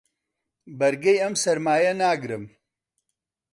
بەرگەی 0.79 1.21
ئەم 1.21 1.33
سەرمایە 1.43 1.93
ناگرم. 2.03 2.43